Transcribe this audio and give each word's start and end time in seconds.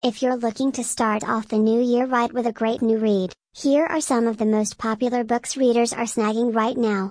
If 0.00 0.22
you're 0.22 0.36
looking 0.36 0.70
to 0.72 0.84
start 0.84 1.28
off 1.28 1.48
the 1.48 1.58
new 1.58 1.82
year 1.82 2.06
right 2.06 2.32
with 2.32 2.46
a 2.46 2.52
great 2.52 2.82
new 2.82 2.98
read, 2.98 3.32
here 3.52 3.84
are 3.84 4.00
some 4.00 4.28
of 4.28 4.36
the 4.36 4.46
most 4.46 4.78
popular 4.78 5.24
books 5.24 5.56
readers 5.56 5.92
are 5.92 6.04
snagging 6.04 6.54
right 6.54 6.76
now. 6.76 7.06